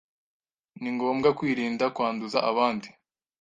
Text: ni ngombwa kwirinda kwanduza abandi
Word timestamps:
ni 0.81 0.89
ngombwa 0.95 1.29
kwirinda 1.37 1.85
kwanduza 1.95 2.39
abandi 2.49 2.89